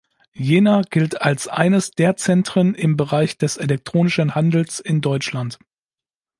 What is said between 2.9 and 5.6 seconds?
Bereich des Elektronischen Handels in Deutschland.